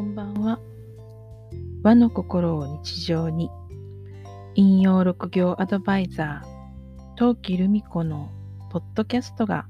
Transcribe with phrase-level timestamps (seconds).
[0.00, 0.58] こんばんは。
[1.82, 3.50] 和の心を日常に、
[4.54, 8.30] 引用六行アドバイザー、陶器留美子の
[8.70, 9.66] ポッドキャストが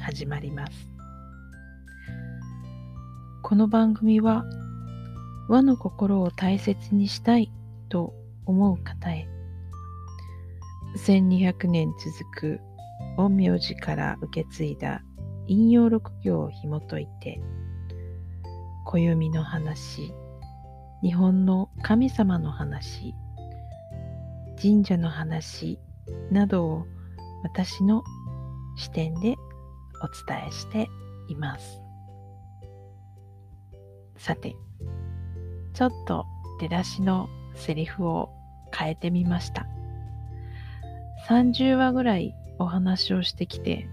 [0.00, 0.72] 始まります。
[3.42, 4.44] この番組は、
[5.48, 7.50] 和の心を大切にしたい
[7.88, 8.14] と
[8.44, 9.26] 思う方へ、
[10.96, 12.60] 1200年続く
[13.16, 15.02] 陰陽師から受け継いだ
[15.48, 17.40] 引用六行を紐解いて、
[18.86, 20.14] 暦の話、
[21.02, 23.14] 日本の神様の話、
[24.62, 25.80] 神社の話
[26.30, 26.86] などを
[27.42, 28.04] 私の
[28.76, 29.34] 視点で
[30.02, 30.88] お伝えして
[31.26, 31.82] います。
[34.18, 34.54] さて、
[35.74, 36.24] ちょっと
[36.60, 38.30] 出だしのセリフを
[38.72, 39.66] 変えてみました。
[41.28, 43.88] 30話ぐらいお話をしてきて、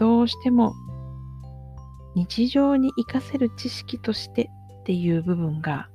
[0.00, 0.74] どうしても
[2.14, 5.88] 日常に活かせる知識としてっていう部分が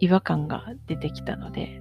[0.00, 1.80] 違和感が出てきたので、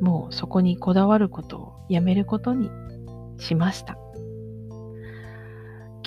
[0.00, 2.70] もうそこにこだわることをやめることに
[3.38, 3.96] しました。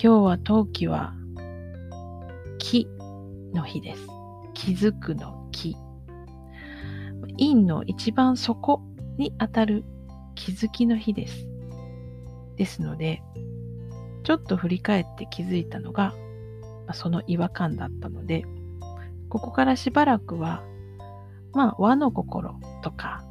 [0.01, 1.13] 今日は冬季は
[2.59, 2.87] 木
[3.53, 4.07] の日です。
[4.53, 5.75] 気づくの木。
[7.37, 8.81] 陰の一番底
[9.17, 9.83] にあたる
[10.35, 11.47] 気づきの日です。
[12.57, 13.21] ですので、
[14.23, 16.13] ちょっと振り返って気づいたのが
[16.87, 18.45] ま、その違和感だったので、
[19.29, 20.63] ここからしばらくは、
[21.53, 23.23] まあ、和の心とか、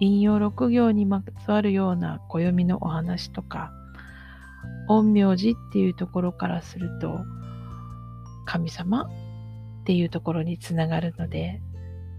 [0.00, 3.72] 引用六行にまつわるような暦のお話とか、
[4.88, 7.20] 陰陽師っていうところからすると、
[8.44, 9.08] 神様っ
[9.84, 11.60] ていうところにつながるので、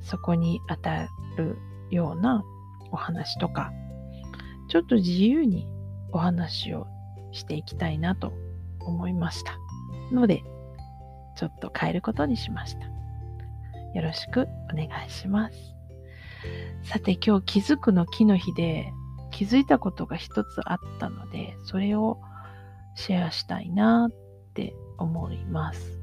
[0.02, 1.58] そこに当たる
[1.90, 2.44] ような
[2.92, 3.72] お話とか、
[4.68, 5.68] ちょっと自由に
[6.12, 6.88] お話を
[7.36, 8.34] していきたいなと
[8.80, 9.58] 思いました。
[10.12, 10.44] ので、
[11.36, 12.86] ちょっと変えることにしました。
[13.94, 15.56] よろしくお願いします。
[16.84, 18.92] さて今日気づくの木の日で
[19.32, 22.20] 気づいたことが一つあったので、それを
[22.96, 24.14] シェアしたいなっ
[24.54, 26.00] て思います。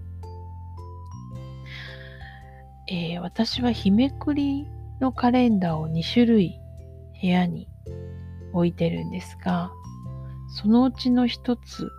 [2.89, 4.67] えー、私は日めくり
[5.01, 6.61] のカレンダーを2種類
[7.21, 7.69] 部屋に
[8.53, 9.71] 置いてるんですが、
[10.55, 11.91] そのうちの一つ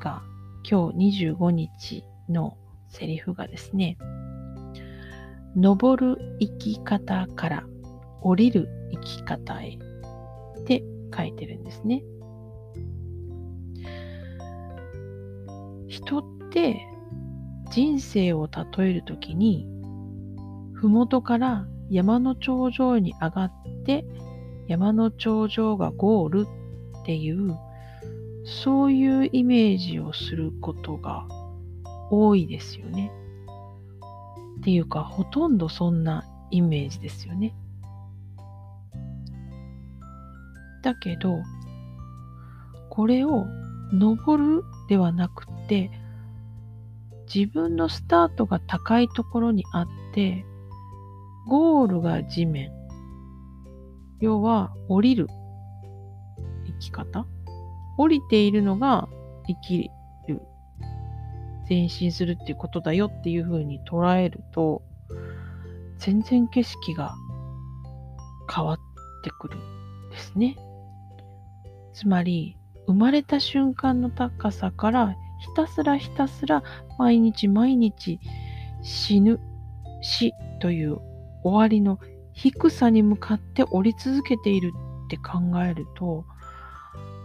[0.00, 0.22] が
[0.68, 3.96] 今日25日のセリフがですね、
[5.56, 7.64] 登る生き方から
[8.20, 10.82] 降りる生き方へって
[11.16, 12.02] 書いてるんですね。
[15.86, 16.76] 人って
[17.70, 19.68] 人生を例えるときに、
[20.74, 23.52] 麓から山の頂上に上がっ
[23.84, 24.04] て、
[24.66, 26.46] 山の頂上がゴール
[27.02, 27.56] っていう
[28.44, 31.26] そういうイメージをすることが
[32.10, 33.10] 多いですよね。
[34.58, 37.54] っていうか、ほとんどそんなイメージですよね。
[40.82, 41.38] だけど、
[42.90, 43.46] これを
[43.92, 45.90] 登るではなくて、
[47.32, 50.44] 自分のスタートが高いところにあって、
[51.46, 52.70] ゴールが地面。
[54.20, 55.28] 要は降りる
[56.66, 57.26] 生き方
[57.96, 59.08] 降りているのが
[59.46, 59.90] 生き
[60.28, 60.42] る、
[61.68, 64.82] 前進するっていうことだよっていうふうに捉えると、
[65.98, 67.14] 全然景色が
[68.54, 68.76] 変わっ
[69.22, 70.56] てくるんですね。
[71.92, 72.56] つまり、
[72.86, 76.62] 生まれた瞬間の高さからひたすらひたすら
[76.98, 78.20] 毎日毎日
[78.82, 79.40] 死ぬ、
[80.02, 80.98] 死という
[81.42, 81.98] 終わりの
[82.32, 84.72] 低さに向かって降り続けている
[85.06, 86.24] って考えると、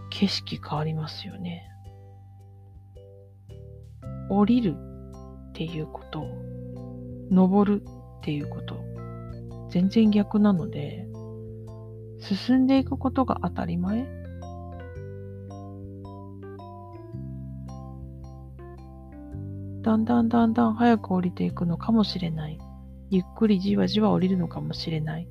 [0.10, 1.70] 景色変わりますよね。
[4.30, 4.76] 降りる
[5.50, 6.26] っていうこと、
[7.32, 8.78] 登るっていうこと、
[9.70, 11.08] 全然逆なので、
[12.20, 14.08] 進んでいくことが当たり前
[19.82, 22.60] だんだんだんだん早く降りていくのかもしれない。
[23.10, 25.28] ゆっくりじわじわ降りるのかもしれない。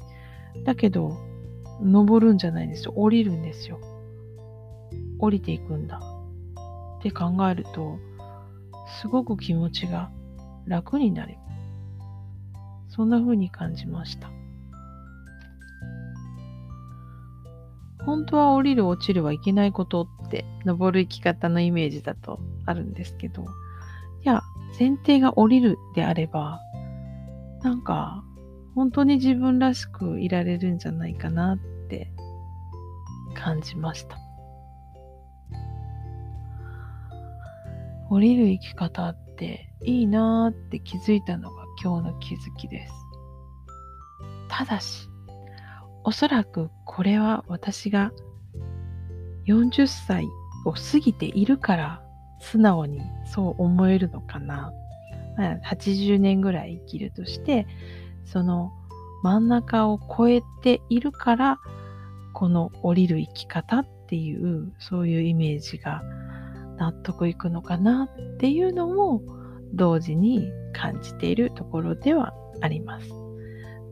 [0.65, 1.17] だけど、
[1.81, 2.93] 登るんじゃないんですよ。
[2.97, 3.79] 降りるんですよ。
[5.19, 6.01] 降りていくんだ
[6.99, 7.99] って考えると、
[9.01, 10.11] すごく気持ちが
[10.67, 11.37] 楽になる。
[12.89, 14.31] そんな風に感じました。
[18.05, 23.47] 本当は降りる落ちるはいけないことって登る生き方のイメージだとあるんですけど、い
[24.25, 24.43] や、
[24.79, 26.61] 前提が降りるであれば、
[27.63, 28.25] なんか
[28.75, 32.13] 本当に自分らしくいられるんじゃないかなって
[33.35, 34.28] 感じました。
[38.11, 42.93] 降りる生き方っていいなーって気づいたのが今日の気づきです。
[44.49, 45.09] ただし、
[46.05, 48.13] おそらくこれは私が
[49.47, 50.27] 40歳
[50.65, 52.03] を過ぎているから
[52.41, 54.73] 素直にそう思えるのかな。
[55.37, 57.67] まあ、80年ぐらい生きるとして、
[58.25, 58.73] その
[59.23, 61.61] 真ん中を越えているから、
[62.33, 66.03] この降りる生き方っていう、そういうイメージが
[66.79, 69.23] 納得いくのかなっていうのも
[69.75, 73.11] 同時に感じているところではあります。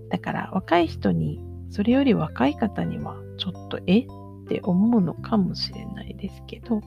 [0.08, 1.40] だから若い人に、
[1.70, 4.06] それより若い方にはちょっとえっ
[4.48, 6.80] て思うのかもしれないですけど、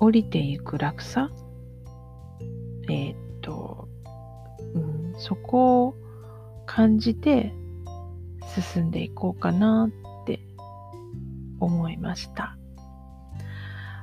[0.00, 1.30] 降りていく落差？
[2.88, 3.88] えー、っと、
[4.74, 5.94] うん、そこを
[6.64, 7.52] 感じて
[8.72, 10.05] 進んでいこうかなって
[11.60, 12.56] 思いました。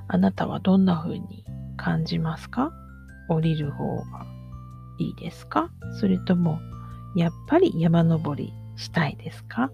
[0.08, 1.46] あなたはどんな風に
[1.78, 2.72] 感じますか？
[3.30, 4.26] 降りる方が
[5.00, 5.72] いいですか？
[6.00, 6.60] それとも
[7.16, 9.72] やっぱり山登りしたいですか？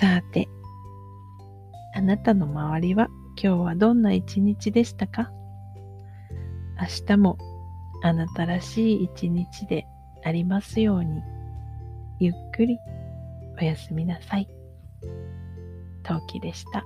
[0.00, 0.48] さて、
[1.94, 3.08] あなたの周りは
[3.42, 5.30] 今日はどんな一日でしたか？
[6.80, 7.38] 明日も
[8.02, 9.86] あなたらしい一日で
[10.24, 11.22] ありますように、
[12.18, 12.78] ゆっくり
[13.60, 14.48] おやすみなさい。
[16.02, 16.84] 陶器でした。